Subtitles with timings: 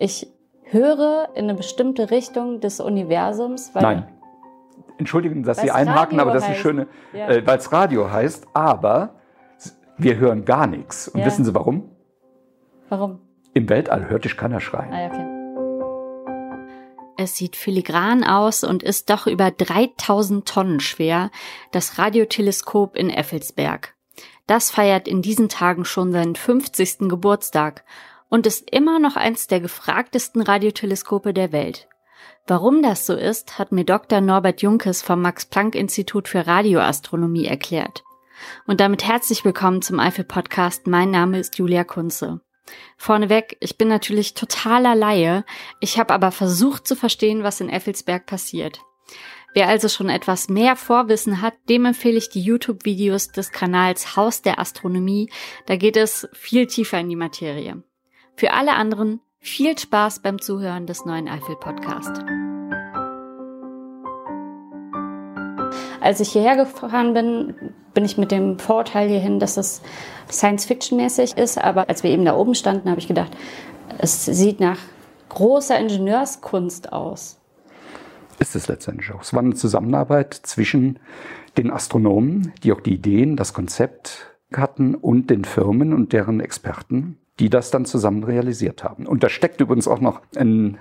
[0.00, 0.26] ich
[0.64, 3.72] höre in eine bestimmte Richtung des Universums.
[3.74, 4.08] Nein.
[4.98, 7.28] Entschuldigen, dass Sie einhaken, Radio aber das ist eine schöne, Ja.
[7.28, 9.14] äh, weil es Radio heißt, aber
[9.96, 11.08] wir hören gar nichts.
[11.08, 11.26] Und Ja.
[11.26, 11.90] wissen Sie warum?
[12.88, 13.20] Warum?
[13.54, 14.92] Im Weltall hört dich keiner schreien.
[14.92, 15.26] Ah, ja, okay.
[17.16, 21.30] Es sieht filigran aus und ist doch über 3000 Tonnen schwer,
[21.70, 23.94] das Radioteleskop in Effelsberg.
[24.46, 27.08] Das feiert in diesen Tagen schon seinen 50.
[27.08, 27.84] Geburtstag
[28.30, 31.88] und ist immer noch eins der gefragtesten Radioteleskope der Welt.
[32.46, 34.20] Warum das so ist, hat mir Dr.
[34.20, 38.02] Norbert Junkes vom Max-Planck-Institut für Radioastronomie erklärt.
[38.66, 40.86] Und damit herzlich willkommen zum Eifel-Podcast.
[40.86, 42.40] Mein Name ist Julia Kunze.
[42.96, 45.44] Vorneweg, ich bin natürlich totaler Laie,
[45.80, 48.80] ich habe aber versucht zu verstehen, was in Effelsberg passiert.
[49.54, 54.42] Wer also schon etwas mehr Vorwissen hat, dem empfehle ich die YouTube-Videos des Kanals Haus
[54.42, 55.30] der Astronomie,
[55.66, 57.82] da geht es viel tiefer in die Materie.
[58.36, 62.24] Für alle anderen viel Spaß beim Zuhören des neuen Eifel-Podcast.
[66.00, 67.54] Als ich hierher gefahren bin,
[67.92, 69.82] bin ich mit dem Vorurteil hierhin, dass es
[70.30, 71.58] Science-Fiction-mäßig ist.
[71.58, 73.36] Aber als wir eben da oben standen, habe ich gedacht,
[73.98, 74.78] es sieht nach
[75.28, 77.38] großer Ingenieurskunst aus.
[78.38, 79.20] Ist es letztendlich auch.
[79.20, 80.98] Es war eine Zusammenarbeit zwischen
[81.58, 87.18] den Astronomen, die auch die Ideen, das Konzept hatten, und den Firmen und deren Experten,
[87.40, 89.06] die das dann zusammen realisiert haben.
[89.06, 90.78] Und da steckt übrigens auch noch ein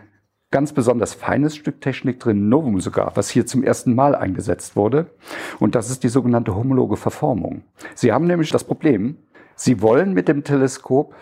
[0.52, 5.12] ganz besonders feines Stück Technik drin, Novum sogar, was hier zum ersten Mal eingesetzt wurde.
[5.60, 7.64] Und das ist die sogenannte homologe Verformung.
[7.96, 9.18] Sie haben nämlich das Problem,
[9.56, 11.14] Sie wollen mit dem Teleskop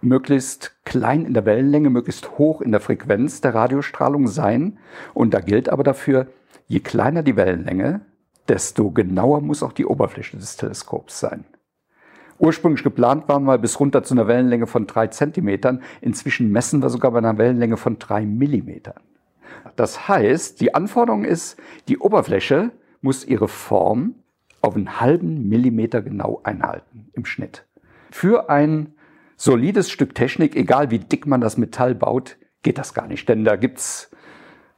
[0.00, 4.78] möglichst klein in der Wellenlänge, möglichst hoch in der Frequenz der Radiostrahlung sein.
[5.12, 6.28] Und da gilt aber dafür,
[6.68, 8.02] je kleiner die Wellenlänge,
[8.48, 11.44] desto genauer muss auch die Oberfläche des Teleskops sein.
[12.40, 15.82] Ursprünglich geplant waren wir bis runter zu einer Wellenlänge von drei Zentimetern.
[16.00, 19.00] Inzwischen messen wir sogar bei einer Wellenlänge von drei Millimetern.
[19.76, 21.58] Das heißt, die Anforderung ist,
[21.88, 22.70] die Oberfläche
[23.02, 24.14] muss ihre Form
[24.62, 27.66] auf einen halben Millimeter genau einhalten im Schnitt.
[28.10, 28.94] Für ein
[29.36, 33.28] solides Stück Technik, egal wie dick man das Metall baut, geht das gar nicht.
[33.28, 34.10] Denn da gibt's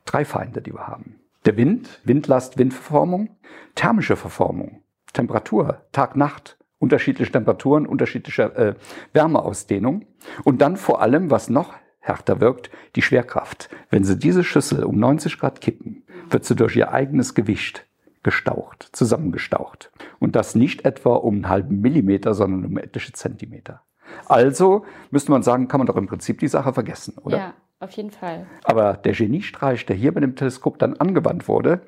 [0.05, 1.21] drei Feinde, die wir haben.
[1.47, 3.37] Der Wind, Windlast, Windverformung,
[3.77, 8.75] thermische Verformung, Temperatur, Tag, Nacht, unterschiedliche Temperaturen, unterschiedliche äh,
[9.13, 10.05] Wärmeausdehnung
[10.43, 13.71] und dann vor allem, was noch härter wirkt, die Schwerkraft.
[13.89, 17.87] Wenn Sie diese Schüssel um 90 Grad kippen, wird sie durch ihr eigenes Gewicht
[18.25, 19.93] gestaucht, zusammengestaucht.
[20.19, 23.83] Und das nicht etwa um einen halben Millimeter, sondern um etliche Zentimeter.
[24.27, 27.37] Also müsste man sagen, kann man doch im Prinzip die Sache vergessen, oder?
[27.37, 28.47] Ja, auf jeden Fall.
[28.65, 31.83] Aber der Geniestreich, der hier bei dem Teleskop dann angewandt wurde,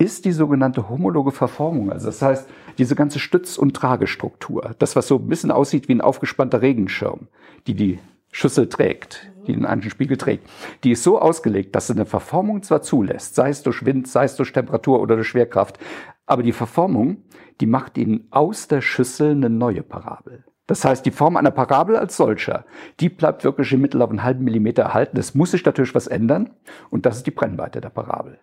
[0.00, 1.92] ist die sogenannte homologe Verformung.
[1.92, 5.92] Also das heißt, diese ganze Stütz- und Tragestruktur, das, was so ein bisschen aussieht wie
[5.92, 7.28] ein aufgespannter Regenschirm,
[7.66, 7.98] die die
[8.32, 10.48] Schüssel trägt, die den einen Spiegel trägt,
[10.84, 14.24] die ist so ausgelegt, dass sie eine Verformung zwar zulässt, sei es durch Wind, sei
[14.24, 15.78] es durch Temperatur oder durch Schwerkraft,
[16.24, 17.24] aber die Verformung,
[17.60, 20.44] die macht ihnen aus der Schüssel eine neue Parabel.
[20.66, 22.64] Das heißt, die Form einer Parabel als solcher,
[23.00, 25.18] die bleibt wirklich im Mittel auf einen halben Millimeter erhalten.
[25.18, 26.50] Es muss sich natürlich was ändern
[26.88, 28.38] und das ist die Brennweite der Parabel.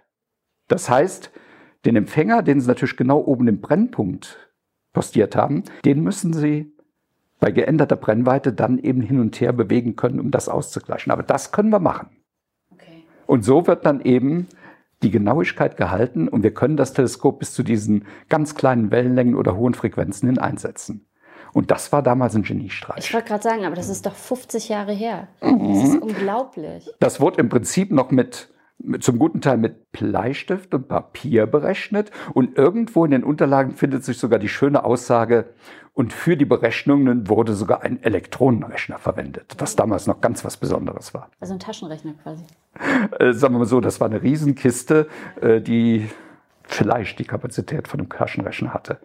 [0.67, 1.31] Das heißt,
[1.85, 4.51] den Empfänger, den Sie natürlich genau oben im Brennpunkt
[4.93, 6.73] postiert haben, den müssen Sie
[7.39, 11.11] bei geänderter Brennweite dann eben hin und her bewegen können, um das auszugleichen.
[11.11, 12.09] Aber das können wir machen.
[12.71, 13.03] Okay.
[13.27, 14.47] Und so wird dann eben
[15.03, 19.55] die Genauigkeit gehalten und wir können das Teleskop bis zu diesen ganz kleinen Wellenlängen oder
[19.55, 21.05] hohen Frequenzen hin einsetzen.
[21.53, 23.13] Und das war damals ein Ich Geniestreich.
[23.13, 25.27] wollte gerade sagen, aber das ist doch 50 Jahre her.
[25.39, 26.89] Das ist unglaublich.
[26.99, 28.49] Das wurde im Prinzip noch mit
[28.99, 34.17] zum guten Teil mit Bleistift und Papier berechnet und irgendwo in den Unterlagen findet sich
[34.17, 35.53] sogar die schöne Aussage,
[35.97, 41.15] und für die Berechnungen wurde sogar ein Elektronenrechner verwendet, was damals noch ganz was Besonderes
[41.15, 41.31] war.
[41.39, 42.43] Also ein Taschenrechner quasi.
[43.17, 45.07] Äh, sagen wir mal so, das war eine Riesenkiste,
[45.41, 46.07] äh, die
[46.61, 48.99] vielleicht die Kapazität von einem Taschenrechner hatte.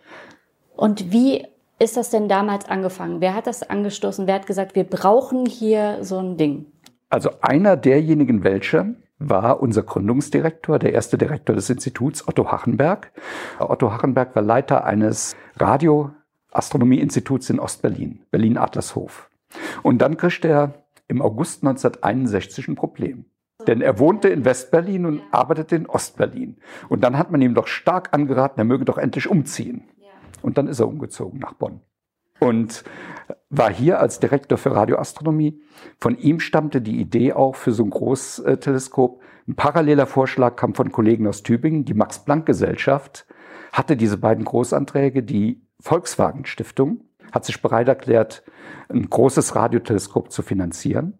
[0.76, 1.46] Und wie
[1.78, 3.22] ist das denn damals angefangen?
[3.22, 4.26] Wer hat das angestoßen?
[4.26, 6.66] Wer hat gesagt, wir brauchen hier so ein Ding?
[7.08, 8.96] Also einer derjenigen welche
[9.28, 13.12] war unser Gründungsdirektor, der erste Direktor des Instituts, Otto Hachenberg.
[13.58, 19.30] Otto Hachenberg war Leiter eines Radioastronomieinstituts in Ostberlin, Berlin-Adlershof.
[19.82, 20.74] Und dann kriegte er
[21.08, 23.26] im August 1961 ein Problem.
[23.66, 26.56] Denn er wohnte in Westberlin und arbeitete in Ostberlin.
[26.88, 29.84] Und dann hat man ihm doch stark angeraten, er möge doch endlich umziehen.
[30.42, 31.80] Und dann ist er umgezogen nach Bonn.
[32.42, 32.82] Und
[33.50, 35.62] war hier als Direktor für Radioastronomie.
[36.00, 39.20] Von ihm stammte die Idee auch für so ein Großteleskop.
[39.46, 41.84] Ein paralleler Vorschlag kam von Kollegen aus Tübingen.
[41.84, 43.26] Die Max-Planck-Gesellschaft
[43.72, 45.22] hatte diese beiden Großanträge.
[45.22, 48.42] Die Volkswagen-Stiftung hat sich bereit erklärt,
[48.88, 51.18] ein großes Radioteleskop zu finanzieren.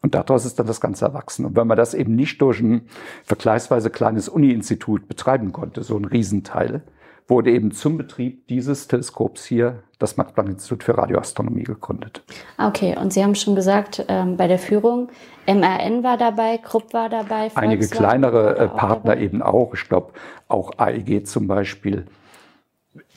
[0.00, 1.44] Und daraus ist dann das Ganze erwachsen.
[1.44, 2.88] Und wenn man das eben nicht durch ein
[3.24, 6.84] vergleichsweise kleines Uni-Institut betreiben konnte, so ein Riesenteil,
[7.32, 12.22] wurde eben zum Betrieb dieses Teleskops hier das Max-Planck-Institut für Radioastronomie gegründet.
[12.56, 15.08] Ah, okay, und Sie haben schon gesagt, ähm, bei der Führung,
[15.46, 17.50] MRN war dabei, Krupp war dabei.
[17.50, 19.24] Volkswagen Einige kleinere äh, Partner dabei?
[19.24, 19.74] eben auch.
[19.74, 20.12] Ich glaube,
[20.48, 22.06] auch AEG zum Beispiel.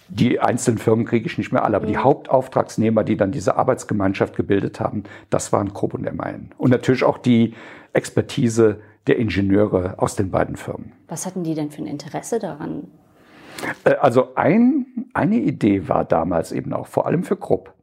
[0.07, 1.91] Die einzelnen Firmen kriege ich nicht mehr alle, aber mhm.
[1.91, 6.51] die Hauptauftragsnehmer, die dann diese Arbeitsgemeinschaft gebildet haben, das waren Krupp und MAN.
[6.57, 7.53] Und natürlich auch die
[7.93, 10.93] Expertise der Ingenieure aus den beiden Firmen.
[11.07, 12.87] Was hatten die denn für ein Interesse daran?
[13.83, 17.73] Äh, also ein, eine Idee war damals eben auch, vor allem für Krupp.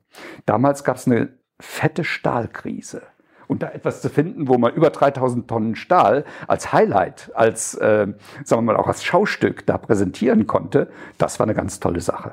[0.46, 1.30] Damals gab es eine
[1.60, 3.02] fette Stahlkrise.
[3.48, 8.06] Und da etwas zu finden, wo man über 3000 Tonnen Stahl als Highlight, als, äh,
[8.44, 10.88] sagen wir mal, auch als Schaustück da präsentieren konnte,
[11.19, 12.32] das war eine ganz tolle Sache.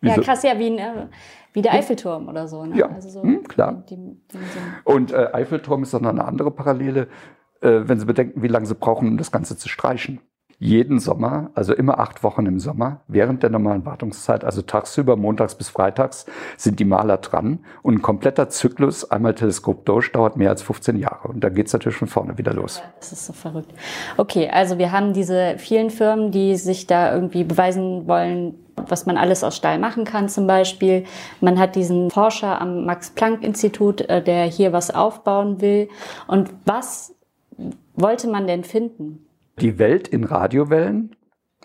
[0.00, 1.06] Wie ja, krass, ja, wie, ein, äh,
[1.52, 2.64] wie der Eiffelturm oder so.
[2.64, 2.76] Ne?
[2.76, 3.82] Ja, also so hm, klar.
[3.90, 4.38] Die, die, die
[4.84, 7.08] Und äh, Eiffelturm ist dann eine andere Parallele,
[7.62, 10.20] äh, wenn Sie bedenken, wie lange Sie brauchen, um das Ganze zu streichen
[10.60, 15.54] jeden Sommer, also immer acht Wochen im Sommer, während der normalen Wartungszeit, also tagsüber, montags
[15.54, 16.26] bis freitags,
[16.58, 17.60] sind die Maler dran.
[17.82, 21.28] Und ein kompletter Zyklus, einmal Teleskop durch, dauert mehr als 15 Jahre.
[21.28, 22.82] Und da geht's natürlich von vorne wieder los.
[22.98, 23.72] Das ist so verrückt.
[24.18, 29.16] Okay, also wir haben diese vielen Firmen, die sich da irgendwie beweisen wollen, was man
[29.16, 31.04] alles aus Stahl machen kann zum Beispiel.
[31.40, 35.88] Man hat diesen Forscher am Max-Planck-Institut, äh, der hier was aufbauen will.
[36.26, 37.14] Und was
[37.94, 39.24] wollte man denn finden?
[39.60, 41.16] Die Welt in Radiowellen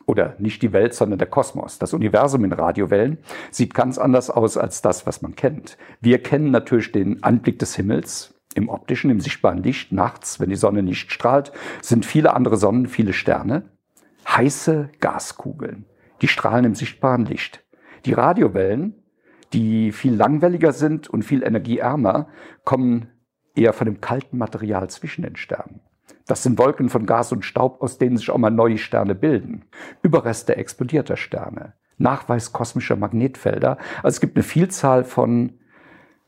[0.05, 3.17] oder nicht die Welt, sondern der Kosmos, das Universum in Radiowellen,
[3.51, 5.77] sieht ganz anders aus als das, was man kennt.
[6.01, 9.91] Wir kennen natürlich den Anblick des Himmels im optischen, im sichtbaren Licht.
[9.91, 11.51] Nachts, wenn die Sonne nicht strahlt,
[11.81, 13.71] sind viele andere Sonnen, viele Sterne.
[14.27, 15.85] Heiße Gaskugeln,
[16.21, 17.63] die strahlen im sichtbaren Licht.
[18.05, 19.03] Die Radiowellen,
[19.53, 22.27] die viel langwelliger sind und viel energieärmer,
[22.63, 23.09] kommen
[23.55, 25.81] eher von dem kalten Material zwischen den Sternen.
[26.27, 29.63] Das sind Wolken von Gas und Staub, aus denen sich auch mal neue Sterne bilden.
[30.01, 31.73] Überreste explodierter Sterne.
[31.97, 33.77] Nachweis kosmischer Magnetfelder.
[33.97, 35.53] Also es gibt eine Vielzahl von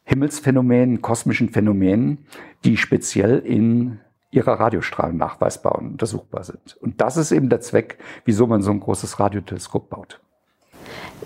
[0.03, 2.25] Himmelsphänomenen, kosmischen Phänomenen,
[2.63, 3.99] die speziell in
[4.31, 6.77] ihrer Radiostrahlen nachweisbar und untersuchbar sind.
[6.77, 10.21] Und das ist eben der Zweck, wieso man so ein großes Radioteleskop baut.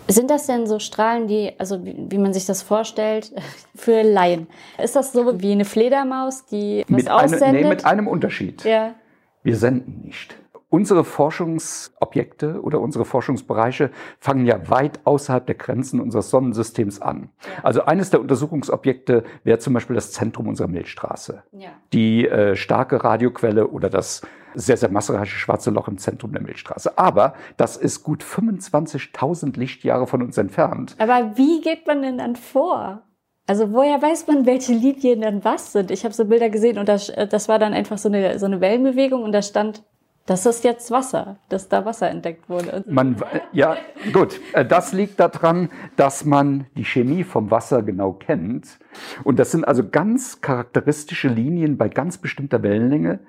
[0.07, 3.31] Sind das denn so Strahlen, die, also wie, wie, man sich das vorstellt,
[3.75, 4.47] für Laien?
[4.81, 7.43] Ist das so wie eine Fledermaus, die was mit aussendet?
[7.43, 8.63] Eine, nee, mit einem Unterschied.
[8.63, 8.95] Ja.
[9.43, 10.35] Wir senden nicht.
[10.71, 17.27] Unsere Forschungsobjekte oder unsere Forschungsbereiche fangen ja weit außerhalb der Grenzen unseres Sonnensystems an.
[17.61, 21.43] Also eines der Untersuchungsobjekte wäre zum Beispiel das Zentrum unserer Milchstraße.
[21.51, 21.71] Ja.
[21.91, 24.21] Die äh, starke Radioquelle oder das
[24.53, 26.97] sehr, sehr massereiche schwarze Loch im Zentrum der Milchstraße.
[26.97, 30.95] Aber das ist gut 25.000 Lichtjahre von uns entfernt.
[30.99, 33.01] Aber wie geht man denn dann vor?
[33.45, 35.91] Also woher weiß man, welche Linien dann was sind?
[35.91, 38.61] Ich habe so Bilder gesehen und das, das war dann einfach so eine, so eine
[38.61, 39.83] Wellenbewegung und da stand
[40.31, 42.85] das ist jetzt Wasser, dass da Wasser entdeckt wurde.
[42.87, 43.17] Man,
[43.51, 43.75] ja,
[44.13, 44.39] gut.
[44.53, 48.79] Äh, das liegt daran, dass man die Chemie vom Wasser genau kennt.
[49.25, 53.19] Und das sind also ganz charakteristische Linien bei ganz bestimmter Wellenlänge,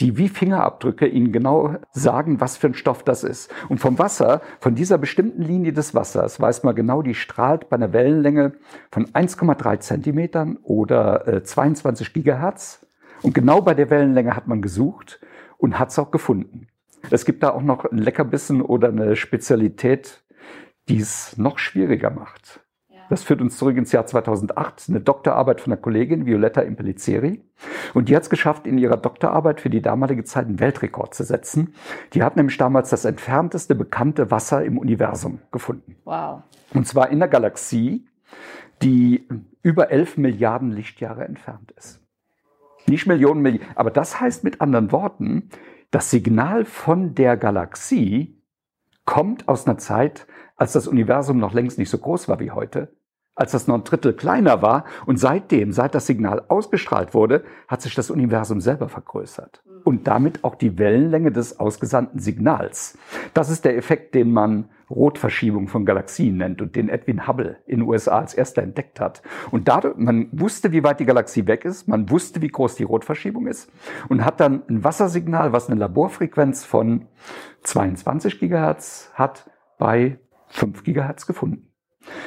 [0.00, 3.50] die wie Fingerabdrücke Ihnen genau sagen, was für ein Stoff das ist.
[3.70, 7.76] Und vom Wasser, von dieser bestimmten Linie des Wassers, weiß man genau, die strahlt bei
[7.76, 8.52] einer Wellenlänge
[8.90, 12.86] von 1,3 Zentimetern oder äh, 22 Gigahertz.
[13.22, 15.20] Und genau bei der Wellenlänge hat man gesucht
[15.64, 16.66] und hat es auch gefunden.
[17.10, 20.22] Es gibt da auch noch ein Leckerbissen oder eine Spezialität,
[20.90, 22.60] die es noch schwieriger macht.
[23.08, 27.42] Das führt uns zurück ins Jahr 2008, eine Doktorarbeit von einer Kollegin, Violetta Impellizzeri.
[27.94, 31.24] Und die hat es geschafft, in ihrer Doktorarbeit für die damalige Zeit einen Weltrekord zu
[31.24, 31.74] setzen.
[32.12, 35.96] Die hat nämlich damals das entfernteste bekannte Wasser im Universum gefunden.
[36.04, 36.42] Wow.
[36.74, 38.06] Und zwar in einer Galaxie,
[38.82, 39.28] die
[39.62, 42.03] über 11 Milliarden Lichtjahre entfernt ist.
[42.86, 43.68] Nicht Millionen, Millionen.
[43.74, 45.50] Aber das heißt mit anderen Worten,
[45.90, 48.42] das Signal von der Galaxie
[49.04, 50.26] kommt aus einer Zeit,
[50.56, 52.94] als das Universum noch längst nicht so groß war wie heute,
[53.34, 57.82] als das noch ein Drittel kleiner war und seitdem, seit das Signal ausgestrahlt wurde, hat
[57.82, 62.96] sich das Universum selber vergrößert und damit auch die Wellenlänge des ausgesandten Signals.
[63.34, 67.80] Das ist der Effekt, den man Rotverschiebung von Galaxien nennt und den Edwin Hubble in
[67.80, 69.22] den USA als erster entdeckt hat.
[69.50, 72.84] Und dadurch, man wusste, wie weit die Galaxie weg ist, man wusste, wie groß die
[72.84, 73.70] Rotverschiebung ist
[74.08, 77.06] und hat dann ein Wassersignal, was eine Laborfrequenz von
[77.62, 81.70] 22 Gigahertz hat, bei 5 Gigahertz gefunden.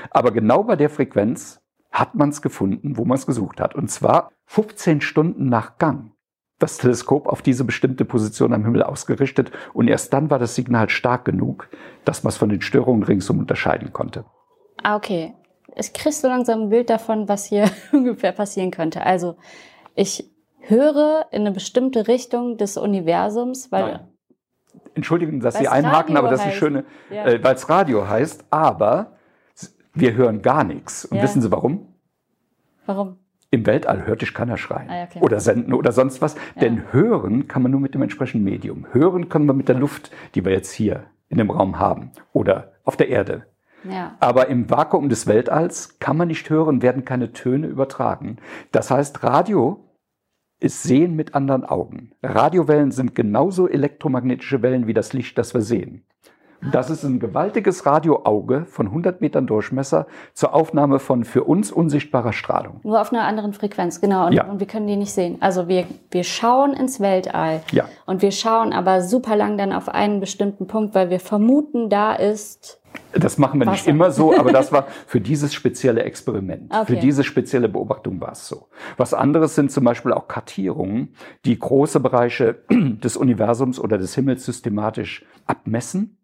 [0.09, 1.61] Aber genau bei der Frequenz
[1.91, 3.75] hat man es gefunden, wo man es gesucht hat.
[3.75, 6.11] Und zwar 15 Stunden nach Gang.
[6.59, 10.89] Das Teleskop auf diese bestimmte Position am Himmel ausgerichtet und erst dann war das Signal
[10.89, 11.69] stark genug,
[12.03, 14.25] dass man es von den Störungen ringsum unterscheiden konnte.
[14.81, 15.33] Ah, okay.
[15.75, 19.03] Es kriegst so langsam ein Bild davon, was hier ungefähr passieren könnte.
[19.05, 19.35] Also,
[19.93, 20.27] ich
[20.61, 24.07] höre in eine bestimmte Richtung des Universums, weil Nein.
[24.95, 26.57] Entschuldigen, dass Sie einhaken, Radio aber das ist heißt.
[26.57, 27.25] schöne, Ja.
[27.25, 29.17] äh, weil es Radio heißt, aber
[29.93, 31.05] wir hören gar nichts.
[31.05, 31.23] Und Ja.
[31.23, 31.93] wissen Sie warum?
[32.87, 33.17] warum?
[33.49, 35.19] Im Weltall hört dich keiner schreien Ah, ja, okay.
[35.21, 36.35] oder senden oder sonst was.
[36.59, 38.87] Denn hören kann man nur mit dem entsprechenden Medium.
[38.91, 42.73] Hören können wir mit der Luft, die wir jetzt hier in dem Raum haben oder
[42.83, 43.45] auf der Erde.
[43.83, 44.15] Ja.
[44.19, 48.37] Aber im Vakuum des Weltalls kann man nicht hören, werden keine Töne übertragen.
[48.71, 49.83] Das heißt, Radio
[50.59, 52.11] ist Sehen mit anderen Augen.
[52.23, 56.03] Radiowellen sind genauso elektromagnetische Wellen wie das Licht, das wir sehen.
[56.71, 62.33] Das ist ein gewaltiges Radioauge von 100 Metern Durchmesser zur Aufnahme von für uns unsichtbarer
[62.33, 62.79] Strahlung.
[62.83, 64.27] Nur auf einer anderen Frequenz, genau.
[64.27, 64.45] Und, Ja.
[64.45, 65.37] und wir können die nicht sehen.
[65.39, 67.61] Also wir, wir schauen ins Weltall.
[67.71, 67.85] Ja.
[68.05, 72.13] Und wir schauen aber super lang dann auf einen bestimmten Punkt, weil wir vermuten, da
[72.13, 72.81] ist.
[73.13, 73.91] Das machen wir nicht Wasser.
[73.91, 76.85] immer so, aber das war für dieses spezielle Experiment, Okay.
[76.85, 78.67] für diese spezielle Beobachtung war es so.
[78.97, 81.13] Was anderes sind zum Beispiel auch Kartierungen,
[81.45, 86.17] die große Bereiche des Universums oder des Himmels systematisch abmessen.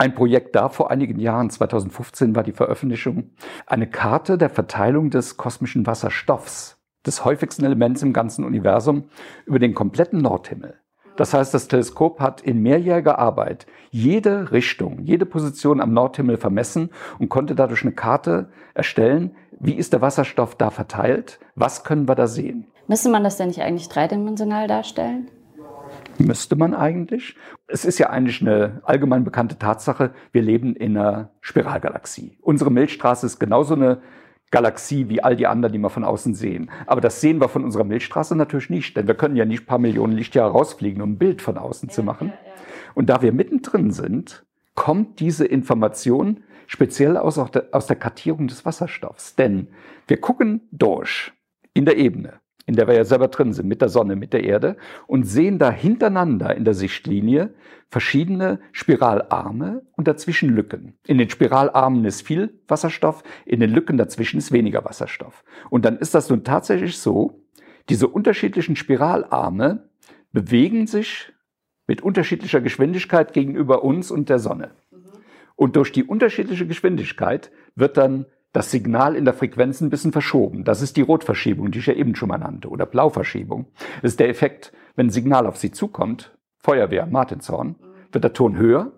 [0.00, 3.32] Ein Projekt da vor einigen Jahren, 2015 war die Veröffentlichung,
[3.66, 9.10] eine Karte der Verteilung des kosmischen Wasserstoffs, des häufigsten Elements im ganzen Universum,
[9.44, 10.78] über den kompletten Nordhimmel.
[11.16, 16.88] Das heißt, das Teleskop hat in mehrjähriger Arbeit jede Richtung, jede Position am Nordhimmel vermessen
[17.18, 22.14] und konnte dadurch eine Karte erstellen, wie ist der Wasserstoff da verteilt, was können wir
[22.14, 22.68] da sehen.
[22.88, 25.30] Müsste man das denn nicht eigentlich dreidimensional darstellen?
[26.20, 27.34] Müsste man eigentlich.
[27.66, 32.36] Es ist ja eigentlich eine allgemein bekannte Tatsache, wir leben in einer Spiralgalaxie.
[32.42, 34.02] Unsere Milchstraße ist genauso eine
[34.50, 36.70] Galaxie wie all die anderen, die wir von außen sehen.
[36.86, 39.66] Aber das sehen wir von unserer Milchstraße natürlich nicht, denn wir können ja nicht ein
[39.66, 42.32] paar Millionen Lichtjahre rausfliegen, um ein Bild von außen zu machen.
[42.94, 49.36] Und da wir mittendrin sind, kommt diese Information speziell aus, aus der Kartierung des Wasserstoffs.
[49.36, 49.68] Denn
[50.08, 51.32] wir gucken durch
[51.72, 54.44] in der Ebene, in der wir ja selber drin sind, mit der Sonne, mit der
[54.44, 54.76] Erde,
[55.06, 57.54] und sehen da hintereinander in der Sichtlinie
[57.88, 60.94] verschiedene Spiralarme und dazwischen Lücken.
[61.06, 65.44] In den Spiralarmen ist viel Wasserstoff, in den Lücken dazwischen ist weniger Wasserstoff.
[65.70, 67.42] Und dann ist das nun tatsächlich so,
[67.88, 69.88] diese unterschiedlichen Spiralarme
[70.32, 71.32] bewegen sich
[71.88, 74.70] mit unterschiedlicher Geschwindigkeit gegenüber uns und der Sonne.
[75.56, 80.64] Und durch die unterschiedliche Geschwindigkeit wird dann das Signal in der Frequenz ein bisschen verschoben.
[80.64, 83.66] Das ist die Rotverschiebung, die ich ja eben schon mal nannte, oder Blauverschiebung.
[84.02, 87.76] Das ist der Effekt, wenn ein Signal auf Sie zukommt, Feuerwehr, Martinshorn,
[88.12, 88.92] wird der Ton höher.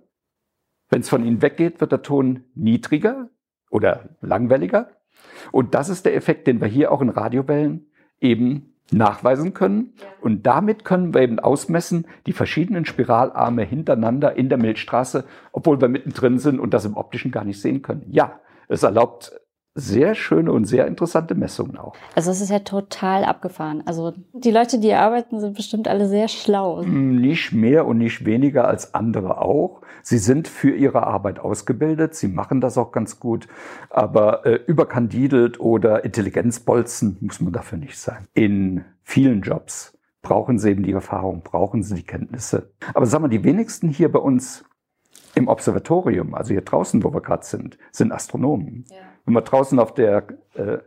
[0.88, 3.28] Wenn es von Ihnen weggeht, wird der Ton niedriger
[3.70, 4.90] oder langwelliger.
[5.50, 7.86] Und das ist der Effekt, den wir hier auch in Radiowellen
[8.20, 9.94] eben nachweisen können.
[10.20, 15.88] Und damit können wir eben ausmessen, die verschiedenen Spiralarme hintereinander in der Milchstraße, obwohl wir
[15.88, 18.06] mittendrin sind und das im optischen gar nicht sehen können.
[18.10, 19.32] Ja, es erlaubt
[19.74, 21.94] sehr schöne und sehr interessante Messungen auch.
[22.14, 23.82] Also es ist ja total abgefahren.
[23.86, 26.82] Also die Leute, die hier arbeiten, sind bestimmt alle sehr schlau.
[26.82, 29.80] Nicht mehr und nicht weniger als andere auch.
[30.02, 33.46] Sie sind für ihre Arbeit ausgebildet, sie machen das auch ganz gut,
[33.88, 38.26] aber äh, überkandidelt oder Intelligenzbolzen muss man dafür nicht sein.
[38.34, 42.72] In vielen Jobs brauchen sie eben die Erfahrung, brauchen sie die Kenntnisse.
[42.94, 44.64] Aber sagen wir, die wenigsten hier bei uns
[45.34, 48.84] im Observatorium, also hier draußen, wo wir gerade sind, sind Astronomen.
[49.24, 50.24] Wenn wir draußen auf der,
[50.54, 50.78] äh,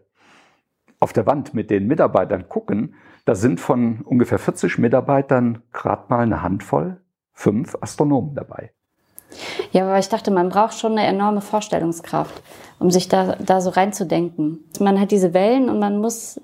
[1.00, 6.20] auf der Wand mit den Mitarbeitern gucken, da sind von ungefähr 40 Mitarbeitern gerade mal
[6.20, 6.98] eine Handvoll,
[7.34, 8.72] fünf Astronomen dabei.
[9.72, 12.42] Ja, aber ich dachte, man braucht schon eine enorme Vorstellungskraft,
[12.80, 14.60] um sich da, da so reinzudenken.
[14.80, 16.39] Man hat diese Wellen und man muss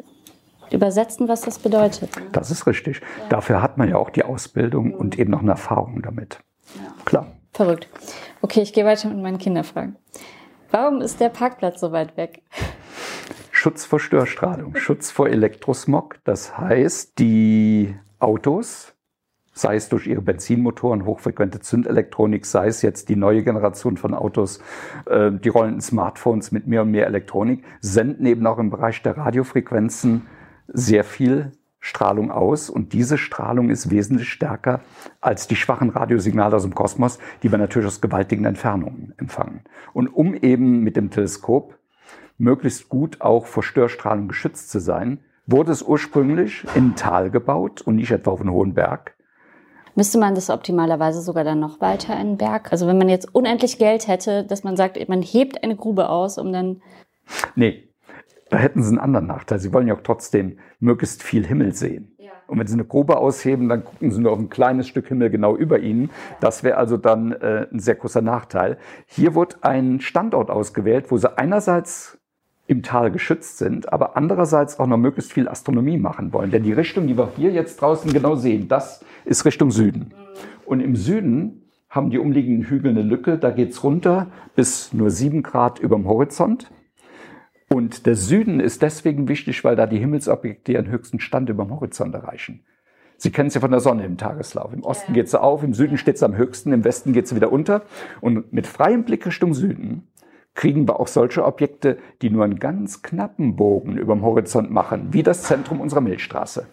[0.72, 2.10] übersetzen, was das bedeutet.
[2.32, 3.02] Das ist richtig.
[3.30, 6.40] Dafür hat man ja auch die Ausbildung und eben noch eine Erfahrung damit.
[7.06, 7.28] Klar.
[7.54, 7.88] Verrückt.
[8.42, 9.98] Okay, ich gehe weiter mit meinen Kinderfragen.
[10.72, 12.44] Warum ist der Parkplatz so weit weg?
[13.52, 16.20] Schutz vor Störstrahlung, Schutz vor Elektrosmog.
[16.24, 18.94] Das heißt, die Autos,
[19.54, 24.62] sei es durch ihre Benzinmotoren, hochfrequente Zündelektronik, sei es jetzt die neue Generation von Autos,
[25.08, 29.18] äh, die rollenden Smartphones mit mehr und mehr Elektronik, senden eben auch im Bereich der
[29.18, 30.26] Radiofrequenzen
[30.68, 31.52] sehr viel
[31.84, 34.82] Strahlung aus und diese Strahlung ist wesentlich stärker
[35.20, 39.64] als die schwachen Radiosignale aus dem Kosmos, die wir natürlich aus gewaltigen Entfernungen empfangen.
[39.92, 41.78] Und um eben mit dem Teleskop
[42.38, 47.82] möglichst gut auch vor Störstrahlung geschützt zu sein, wurde es ursprünglich in ein Tal gebaut
[47.82, 49.16] und nicht etwa auf einen hohen Berg.
[49.96, 52.72] Müsste man das optimalerweise sogar dann noch weiter in den Berg?
[52.72, 56.38] Also wenn man jetzt unendlich Geld hätte, dass man sagt, man hebt eine Grube aus,
[56.38, 56.82] um dann...
[57.56, 57.91] Nee,
[58.52, 59.60] da hätten sie einen anderen Nachteil.
[59.60, 62.12] Sie wollen ja auch trotzdem möglichst viel Himmel sehen.
[62.48, 65.30] Und wenn sie eine Grube ausheben, dann gucken sie nur auf ein kleines Stück Himmel
[65.30, 66.10] genau über ihnen.
[66.42, 68.78] Das wäre also dann äh, ein sehr großer Nachteil.
[69.06, 72.20] Hier wurde ein Standort ausgewählt, wo sie einerseits
[72.68, 76.52] im Tal geschützt sind, aber andererseits auch noch möglichst viel Astronomie machen wollen.
[76.52, 80.14] Denn die Richtung, die wir hier jetzt draußen genau sehen, das ist Richtung Süden.
[80.66, 85.42] Und im Süden haben die umliegenden Hügel eine Lücke, da geht's runter bis nur sieben
[85.42, 86.70] Grad über dem Horizont.
[87.74, 91.72] Und der Süden ist deswegen wichtig, weil da die Himmelsobjekte ihren höchsten Stand über dem
[91.72, 92.66] Horizont erreichen.
[93.16, 94.74] Sie kennen es ja von der Sonne im Tageslauf.
[94.74, 97.36] Im Osten geht sie auf, im Süden steht sie am höchsten, im Westen geht sie
[97.38, 97.84] wieder unter.
[98.20, 100.10] Und mit freiem Blick Richtung Süden
[100.54, 105.14] kriegen wir auch solche Objekte, die nur einen ganz knappen Bogen über dem Horizont machen,
[105.14, 106.68] wie das Zentrum unserer Milchstraße.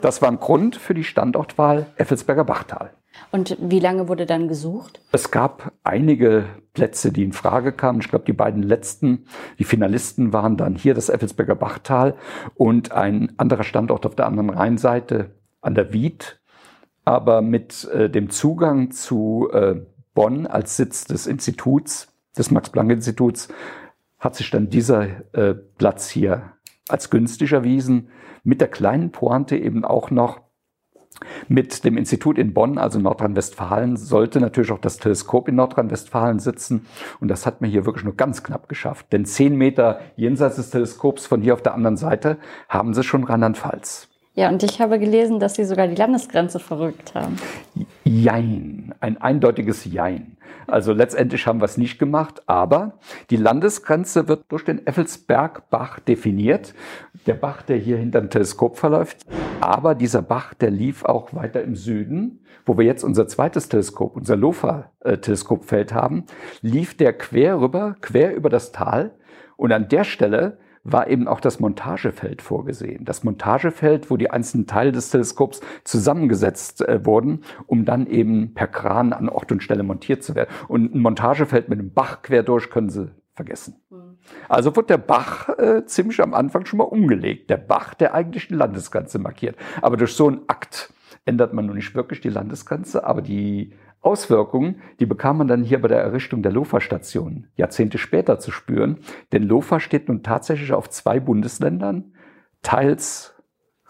[0.00, 2.90] Das war ein Grund für die Standortwahl Effelsberger Bachtal.
[3.30, 5.00] Und wie lange wurde dann gesucht?
[5.12, 8.00] Es gab einige Plätze, die in Frage kamen.
[8.00, 9.26] Ich glaube, die beiden letzten,
[9.58, 12.14] die Finalisten waren dann hier das Effelsberger Bachtal
[12.54, 16.40] und ein anderer Standort auf der anderen Rheinseite an der Wied.
[17.04, 19.80] Aber mit äh, dem Zugang zu äh,
[20.14, 23.48] Bonn als Sitz des Instituts, des Max-Planck-Instituts,
[24.18, 26.52] hat sich dann dieser äh, Platz hier
[26.88, 28.08] als günstig erwiesen.
[28.44, 30.40] Mit der kleinen Pointe eben auch noch,
[31.48, 36.86] mit dem Institut in Bonn, also Nordrhein-Westfalen, sollte natürlich auch das Teleskop in Nordrhein-Westfalen sitzen.
[37.20, 39.06] Und das hat man hier wirklich nur ganz knapp geschafft.
[39.12, 42.38] Denn zehn Meter jenseits des Teleskops von hier auf der anderen Seite
[42.68, 44.11] haben sie schon Rheinland-Pfalz.
[44.34, 47.36] Ja, und ich habe gelesen, dass Sie sogar die Landesgrenze verrückt haben.
[48.04, 50.38] Jein, ein eindeutiges Jein.
[50.66, 52.98] Also letztendlich haben wir es nicht gemacht, aber
[53.28, 56.72] die Landesgrenze wird durch den Effelsbergbach definiert.
[57.26, 59.18] Der Bach, der hier hinter dem Teleskop verläuft.
[59.60, 64.16] Aber dieser Bach, der lief auch weiter im Süden, wo wir jetzt unser zweites Teleskop,
[64.16, 66.24] unser LOFA-Teleskopfeld haben,
[66.62, 69.12] lief der quer rüber, quer über das Tal.
[69.56, 73.04] Und an der Stelle war eben auch das Montagefeld vorgesehen.
[73.04, 78.66] Das Montagefeld, wo die einzelnen Teile des Teleskops zusammengesetzt äh, wurden, um dann eben per
[78.66, 80.50] Kran an Ort und Stelle montiert zu werden.
[80.68, 83.76] Und ein Montagefeld mit einem Bach quer durch können Sie vergessen.
[83.90, 84.18] Mhm.
[84.48, 87.50] Also wird der Bach äh, ziemlich am Anfang schon mal umgelegt.
[87.50, 89.56] Der Bach, der eigentlich die Landesgrenze markiert.
[89.80, 90.92] Aber durch so einen Akt
[91.24, 95.80] ändert man nun nicht wirklich die Landesgrenze, aber die Auswirkungen, die bekam man dann hier
[95.80, 98.98] bei der Errichtung der LOFA-Station Jahrzehnte später zu spüren.
[99.30, 102.12] Denn LOFA steht nun tatsächlich auf zwei Bundesländern,
[102.62, 103.34] teils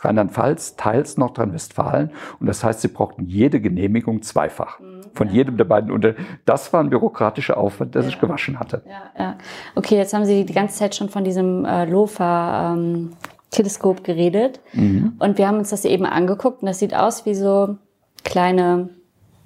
[0.04, 2.10] Rheinland-Pfalz, teils Nordrhein-Westfalen.
[2.40, 4.80] Und das heißt, sie brauchten jede Genehmigung zweifach.
[4.80, 5.02] Mhm.
[5.14, 5.34] Von ja.
[5.34, 5.90] jedem der beiden.
[5.90, 8.06] Und das war ein bürokratischer Aufwand, der ja.
[8.08, 8.82] sich gewaschen hatte.
[8.86, 9.38] Ja, ja.
[9.74, 13.10] Okay, jetzt haben Sie die ganze Zeit schon von diesem äh, LOFA ähm,
[13.50, 14.60] Teleskop geredet.
[14.72, 15.14] Mhm.
[15.18, 17.76] Und wir haben uns das eben angeguckt und das sieht aus wie so
[18.24, 18.90] kleine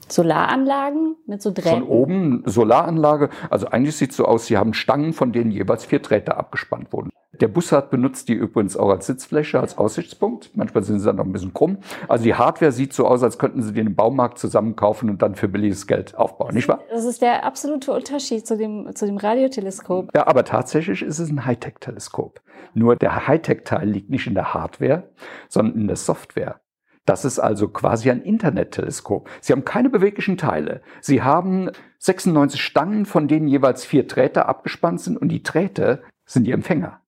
[0.09, 1.81] Solaranlagen mit so Drähten?
[1.81, 3.31] Von oben Solaranlage.
[3.51, 6.93] Also eigentlich sieht es so aus, sie haben Stangen, von denen jeweils vier Drähte abgespannt
[6.93, 7.11] wurden.
[7.41, 10.51] Der Bussard benutzt die übrigens auch als Sitzfläche, als Aussichtspunkt.
[10.55, 11.79] Manchmal sind sie dann noch ein bisschen krumm.
[12.09, 15.35] Also die Hardware sieht so aus, als könnten sie den im Baumarkt zusammenkaufen und dann
[15.35, 16.81] für billiges Geld aufbauen, nicht wahr?
[16.91, 20.11] Das ist der absolute Unterschied zu dem, zu dem Radioteleskop.
[20.15, 22.41] Ja, aber tatsächlich ist es ein Hightech-Teleskop.
[22.75, 25.11] Nur der Hightech-Teil liegt nicht in der Hardware,
[25.49, 26.61] sondern in der Software.
[27.07, 29.31] Das ist also quasi ein Internetteleskop.
[29.41, 30.83] Sie haben keine beweglichen Teile.
[31.01, 36.45] Sie haben 96 Stangen, von denen jeweils vier Drähte abgespannt sind und die Drähte sind
[36.45, 37.01] die Empfänger.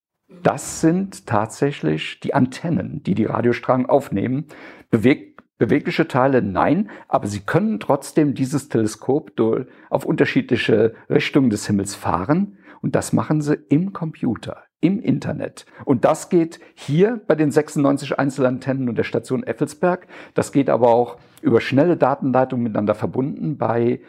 [0.43, 4.47] Das sind tatsächlich die Antennen, die die Radiostrahlen aufnehmen.
[4.91, 9.33] Beweg bewegliche Teile nein, aber sie können trotzdem dieses Teleskop
[9.91, 15.67] auf unterschiedliche Richtungen des Himmels fahren und das machen sie im Computer im Internet.
[15.85, 20.07] Und das geht hier bei den 96 Einzelantennen und der Station Effelsberg.
[20.35, 24.01] Das geht aber auch über schnelle Datenleitungen miteinander verbunden bei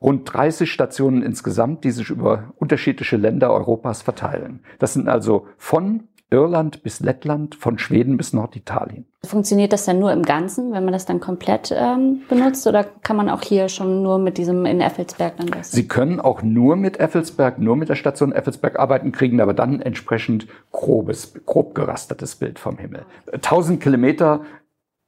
[0.00, 4.64] rund 30 Stationen insgesamt, die sich über unterschiedliche Länder Europas verteilen.
[4.78, 9.06] Das sind also von Irland bis Lettland, von Schweden bis Norditalien.
[9.24, 13.16] Funktioniert das dann nur im Ganzen, wenn man das dann komplett ähm, benutzt oder kann
[13.16, 15.70] man auch hier schon nur mit diesem in Effelsberg dann das?
[15.70, 19.80] Sie können auch nur mit Effelsberg, nur mit der Station Effelsberg arbeiten, kriegen aber dann
[19.80, 23.04] entsprechend grobes, grob gerastertes Bild vom Himmel.
[23.30, 24.40] 1000 Kilometer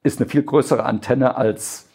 [0.03, 1.89] ist eine viel größere Antenne als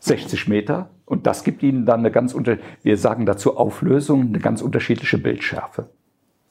[0.00, 4.38] 60 Meter und das gibt Ihnen dann eine ganz unter, wir sagen dazu Auflösung, eine
[4.38, 5.88] ganz unterschiedliche Bildschärfe.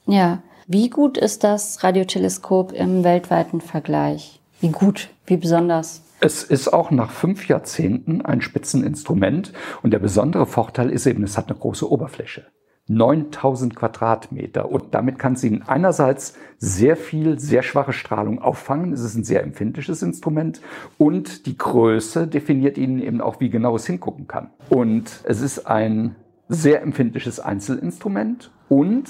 [0.06, 0.42] Ja.
[0.70, 4.38] Wie gut ist das Radioteleskop im weltweiten Vergleich?
[4.60, 5.08] Wie gut?
[5.24, 6.02] Wie besonders?
[6.20, 11.38] Es ist auch nach fünf Jahrzehnten ein Spitzeninstrument und der besondere Vorteil ist eben, es
[11.38, 12.48] hat eine große Oberfläche.
[12.86, 18.92] 9000 Quadratmeter und damit kann sie einerseits sehr viel, sehr schwache Strahlung auffangen.
[18.92, 20.60] Es ist ein sehr empfindliches Instrument
[20.98, 24.50] und die Größe definiert Ihnen eben auch, wie genau es hingucken kann.
[24.68, 26.14] Und es ist ein
[26.50, 29.08] sehr empfindliches Einzelinstrument und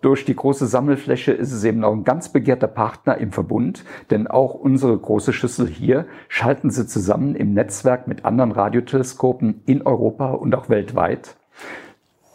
[0.00, 4.26] durch die große Sammelfläche ist es eben auch ein ganz begehrter Partner im Verbund, denn
[4.26, 10.30] auch unsere große Schüssel hier schalten sie zusammen im Netzwerk mit anderen Radioteleskopen in Europa
[10.32, 11.36] und auch weltweit.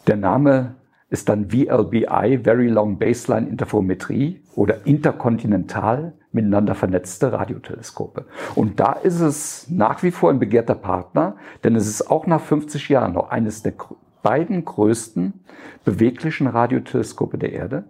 [0.07, 0.75] Der Name
[1.09, 8.25] ist dann VLBI, Very Long Baseline Interferometrie oder interkontinental miteinander vernetzte Radioteleskope.
[8.55, 12.41] Und da ist es nach wie vor ein begehrter Partner, denn es ist auch nach
[12.41, 13.73] 50 Jahren noch eines der
[14.21, 15.45] beiden größten
[15.83, 17.83] beweglichen Radioteleskope der Erde.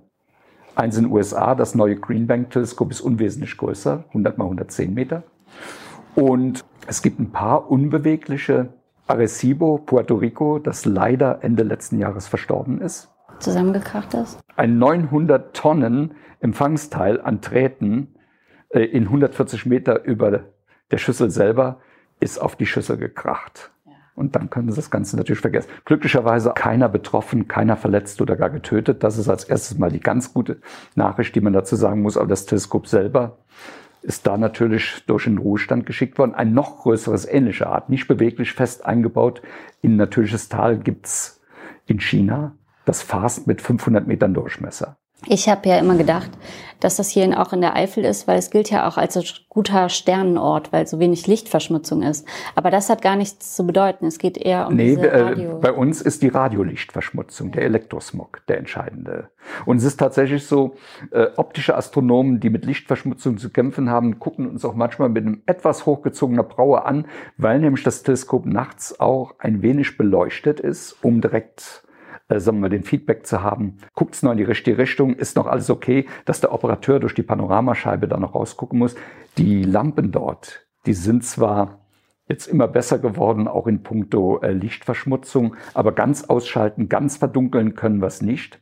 [0.75, 5.23] Eins in den USA, das neue Greenbank-Teleskop ist unwesentlich größer, 100 mal 110 Meter.
[6.15, 8.69] Und es gibt ein paar unbewegliche
[9.07, 13.09] Arecibo, Puerto Rico, das leider Ende letzten Jahres verstorben ist.
[13.39, 14.39] Zusammengekracht ist?
[14.55, 18.15] Ein 900 Tonnen Empfangsteil an Drähten
[18.69, 20.45] äh, in 140 Meter über
[20.91, 21.79] der Schüssel selber
[22.19, 23.71] ist auf die Schüssel gekracht.
[24.15, 25.69] Und dann können Sie das Ganze natürlich vergessen.
[25.85, 29.03] Glücklicherweise keiner betroffen, keiner verletzt oder gar getötet.
[29.03, 30.59] Das ist als erstes mal die ganz gute
[30.95, 32.17] Nachricht, die man dazu sagen muss.
[32.17, 33.37] Aber das Teleskop selber
[34.01, 36.33] ist da natürlich durch den Ruhestand geschickt worden.
[36.33, 39.41] Ein noch größeres ähnlicher Art, nicht beweglich fest eingebaut
[39.81, 41.41] in natürliches Tal gibt's
[41.85, 42.55] in China.
[42.85, 44.97] Das Fast mit 500 Metern Durchmesser.
[45.27, 46.31] Ich habe ja immer gedacht,
[46.81, 49.87] dass das hier auch in der Eifel ist, weil es gilt ja auch als guter
[49.87, 52.27] Sternenort, weil so wenig Lichtverschmutzung ist.
[52.55, 54.07] Aber das hat gar nichts zu bedeuten.
[54.07, 55.59] Es geht eher um nee, diese äh, Radio.
[55.59, 59.29] Bei uns ist die Radiolichtverschmutzung, der Elektrosmog, der entscheidende.
[59.65, 60.73] Und es ist tatsächlich so,
[61.11, 65.43] äh, optische Astronomen, die mit Lichtverschmutzung zu kämpfen haben, gucken uns auch manchmal mit einem
[65.45, 67.05] etwas hochgezogener Braue an,
[67.37, 71.83] weil nämlich das Teleskop nachts auch ein wenig beleuchtet ist, um direkt
[72.31, 75.35] äh, sagen wir, den Feedback zu haben, guckt es noch in die richtige Richtung, ist
[75.35, 78.95] noch alles okay, dass der Operateur durch die Panoramascheibe da noch rausgucken muss.
[79.37, 81.79] Die Lampen dort, die sind zwar
[82.27, 87.99] jetzt immer besser geworden, auch in puncto äh, Lichtverschmutzung, aber ganz ausschalten, ganz verdunkeln können
[87.99, 88.59] wir es nicht,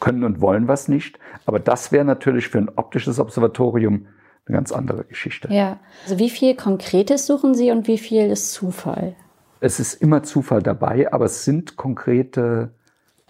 [0.00, 1.18] können und wollen wir es nicht.
[1.46, 4.06] Aber das wäre natürlich für ein optisches Observatorium
[4.46, 5.48] eine ganz andere Geschichte.
[5.50, 9.14] Ja, also wie viel Konkretes suchen Sie und wie viel ist Zufall?
[9.60, 12.74] Es ist immer Zufall dabei, aber es sind konkrete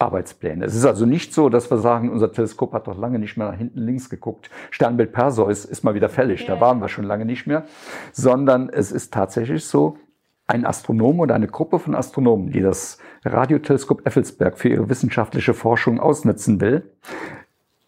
[0.01, 0.65] Arbeitspläne.
[0.65, 3.51] Es ist also nicht so, dass wir sagen, unser Teleskop hat doch lange nicht mehr
[3.51, 4.49] nach hinten links geguckt.
[4.71, 7.65] Sternbild Perseus ist mal wieder fällig, da waren wir schon lange nicht mehr,
[8.11, 9.97] sondern es ist tatsächlich so,
[10.51, 15.99] ein Astronom oder eine Gruppe von Astronomen, die das Radioteleskop Effelsberg für ihre wissenschaftliche Forschung
[15.99, 16.91] ausnutzen will,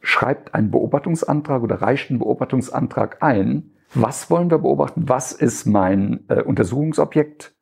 [0.02, 3.72] schreibt einen Beobachtungsantrag oder reicht einen Beobachtungsantrag ein.
[3.94, 5.08] Was wollen wir beobachten?
[5.08, 7.54] Was ist mein äh, Untersuchungsobjekt?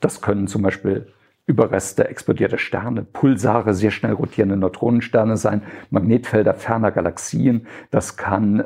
[0.00, 1.06] Das können zum Beispiel
[1.46, 7.66] Überreste explodierter Sterne, Pulsare, sehr schnell rotierende Neutronensterne sein, Magnetfelder ferner Galaxien.
[7.90, 8.64] Das kann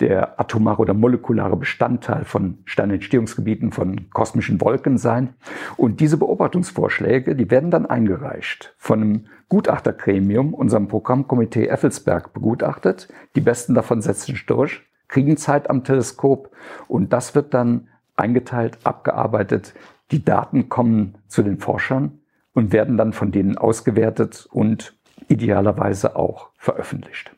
[0.00, 5.34] der atomare oder molekulare Bestandteil von Sternentstehungsgebieten von kosmischen Wolken sein.
[5.76, 13.08] Und diese Beobachtungsvorschläge, die werden dann eingereicht von einem Gutachtergremium, unserem Programmkomitee Effelsberg begutachtet.
[13.36, 16.50] Die besten davon setzen sich durch, kriegen Zeit am Teleskop
[16.88, 19.74] und das wird dann eingeteilt, abgearbeitet
[20.10, 22.20] die Daten kommen zu den Forschern
[22.54, 24.94] und werden dann von denen ausgewertet und
[25.28, 27.30] idealerweise auch veröffentlicht.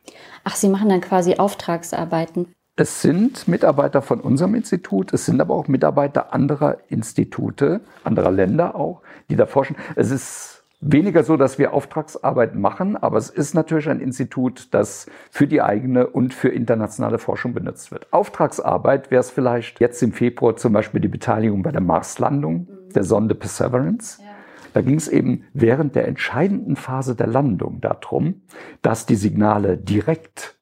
[0.43, 2.53] Ach, Sie machen dann quasi Auftragsarbeiten.
[2.75, 8.75] Es sind Mitarbeiter von unserem Institut, es sind aber auch Mitarbeiter anderer Institute, anderer Länder
[8.75, 9.75] auch, die da forschen.
[9.95, 15.07] Es ist weniger so, dass wir Auftragsarbeit machen, aber es ist natürlich ein Institut, das
[15.29, 18.07] für die eigene und für internationale Forschung benutzt wird.
[18.11, 22.93] Auftragsarbeit wäre es vielleicht jetzt im Februar zum Beispiel die Beteiligung bei der Marslandung mhm.
[22.93, 24.21] der Sonde Perseverance.
[24.21, 24.29] Ja.
[24.73, 28.41] Da ging es eben während der entscheidenden Phase der Landung darum,
[28.81, 30.57] dass die Signale direkt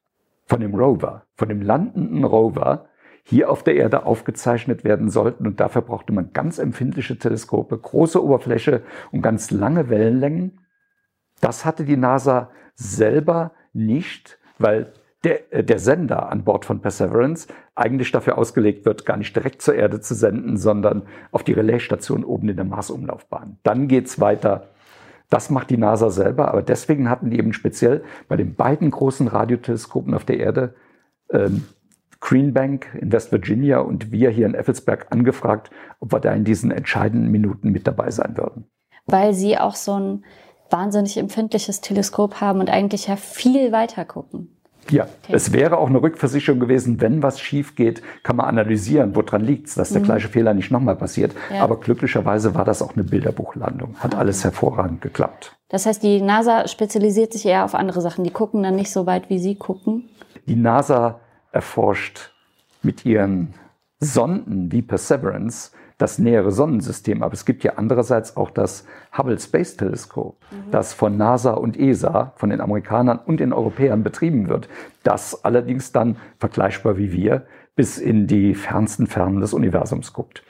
[0.46, 2.86] von dem Rover, von dem landenden Rover,
[3.28, 5.46] hier auf der Erde aufgezeichnet werden sollten.
[5.46, 10.60] Und dafür brauchte man ganz empfindliche Teleskope, große Oberfläche und ganz lange Wellenlängen.
[11.42, 17.48] Das hatte die NASA selber nicht, weil der, äh, der Sender an Bord von Perseverance
[17.74, 22.24] eigentlich dafür ausgelegt wird, gar nicht direkt zur Erde zu senden, sondern auf die Relaisstation
[22.24, 23.58] oben in der Marsumlaufbahn.
[23.62, 24.68] Dann geht's weiter.
[25.28, 29.28] Das macht die NASA selber, aber deswegen hatten die eben speziell bei den beiden großen
[29.28, 30.74] Radioteleskopen auf der Erde
[31.30, 31.64] ähm,
[32.20, 36.70] Greenbank in West Virginia und wir hier in Effelsberg angefragt, ob wir da in diesen
[36.70, 38.64] entscheidenden Minuten mit dabei sein würden.
[39.06, 40.24] Weil Sie auch so ein
[40.70, 44.54] wahnsinnig empfindliches Teleskop haben und eigentlich ja viel weiter gucken.
[44.90, 45.34] Ja, okay.
[45.34, 49.68] es wäre auch eine Rückversicherung gewesen, wenn was schief geht, kann man analysieren, woran liegt
[49.68, 50.06] es, dass der mhm.
[50.06, 51.34] gleiche Fehler nicht nochmal passiert.
[51.52, 51.62] Ja.
[51.62, 53.96] Aber glücklicherweise war das auch eine Bilderbuchlandung.
[53.98, 54.20] Hat okay.
[54.20, 55.56] alles hervorragend geklappt.
[55.68, 58.24] Das heißt, die NASA spezialisiert sich eher auf andere Sachen.
[58.24, 60.08] Die gucken dann nicht so weit, wie Sie gucken.
[60.46, 61.20] Die NASA
[61.52, 62.32] erforscht
[62.82, 63.54] mit ihren
[64.00, 67.22] Sonden wie Perseverance das nähere Sonnensystem.
[67.22, 70.70] Aber es gibt ja andererseits auch das Hubble Space Telescope, mhm.
[70.70, 74.68] das von NASA und ESA, von den Amerikanern und den Europäern betrieben wird.
[75.02, 80.42] Das allerdings dann vergleichbar wie wir bis in die fernsten Fernen des Universums guckt.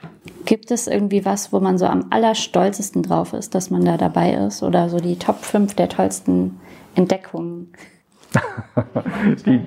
[0.46, 4.32] Gibt es irgendwie was, wo man so am allerstolzesten drauf ist, dass man da dabei
[4.32, 4.62] ist?
[4.62, 6.58] Oder so die Top 5 der tollsten
[6.94, 7.72] Entdeckungen?
[9.46, 9.60] die,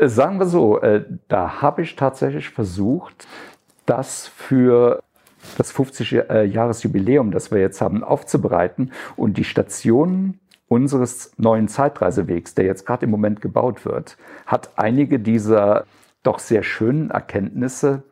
[0.00, 3.26] sagen wir so, äh, da habe ich tatsächlich versucht,
[3.84, 5.02] das für
[5.58, 12.84] das 50-Jahres-Jubiläum, das wir jetzt haben, aufzubereiten und die Stationen unseres neuen Zeitreisewegs, der jetzt
[12.86, 15.84] gerade im Moment gebaut wird, hat einige dieser
[16.24, 18.02] doch sehr schönen Erkenntnisse,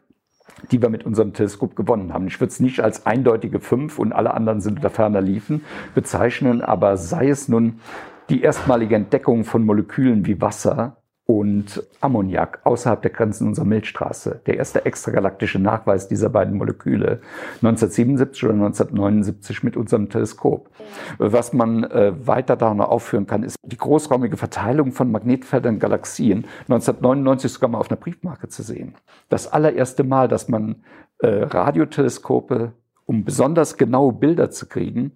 [0.71, 2.29] die wir mit unserem Teleskop gewonnen haben.
[2.29, 5.64] Ich würde es nicht als eindeutige fünf und alle anderen sind unter ferner Liefen
[5.95, 7.81] bezeichnen, aber sei es nun
[8.29, 14.43] die erstmalige Entdeckung von Molekülen wie Wasser und Ammoniak außerhalb der Grenzen unserer Milchstraße.
[14.47, 17.21] Der erste extragalaktische Nachweis dieser beiden Moleküle
[17.63, 20.69] 1977 oder 1979 mit unserem Teleskop.
[21.17, 26.45] Was man äh, weiter da noch aufführen kann, ist die großräumige Verteilung von Magnetfeldern Galaxien
[26.69, 28.95] 1999 sogar mal auf einer Briefmarke zu sehen.
[29.31, 30.85] Das allererste Mal, dass man
[31.21, 32.73] äh, Radioteleskope,
[33.07, 35.13] um besonders genaue Bilder zu kriegen,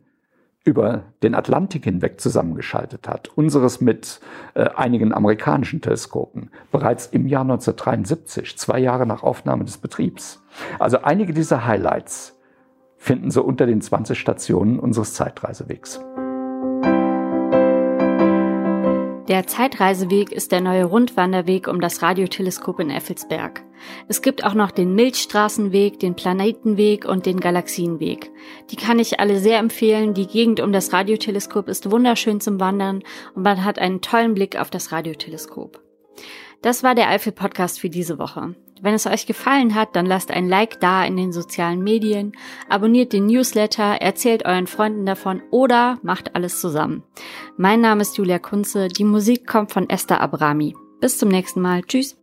[0.69, 3.31] über den Atlantik hinweg zusammengeschaltet hat.
[3.35, 4.21] Unseres mit
[4.53, 6.51] äh, einigen amerikanischen Teleskopen.
[6.71, 10.43] Bereits im Jahr 1973, zwei Jahre nach Aufnahme des Betriebs.
[10.79, 12.39] Also einige dieser Highlights
[12.99, 16.01] finden Sie unter den 20 Stationen unseres Zeitreisewegs.
[19.29, 23.63] Der Zeitreiseweg ist der neue Rundwanderweg um das Radioteleskop in Effelsberg.
[24.09, 28.31] Es gibt auch noch den Milchstraßenweg, den Planetenweg und den Galaxienweg.
[28.71, 30.15] Die kann ich alle sehr empfehlen.
[30.15, 33.03] Die Gegend um das Radioteleskop ist wunderschön zum Wandern
[33.35, 35.79] und man hat einen tollen Blick auf das Radioteleskop.
[36.63, 38.55] Das war der Eifel Podcast für diese Woche.
[38.81, 42.33] Wenn es euch gefallen hat, dann lasst ein Like da in den sozialen Medien,
[42.69, 47.03] abonniert den Newsletter, erzählt euren Freunden davon oder macht alles zusammen.
[47.57, 50.75] Mein Name ist Julia Kunze, die Musik kommt von Esther Abrami.
[51.01, 51.83] Bis zum nächsten Mal.
[51.83, 52.17] Tschüss.